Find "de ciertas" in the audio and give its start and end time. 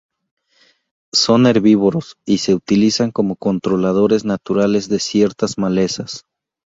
4.89-5.59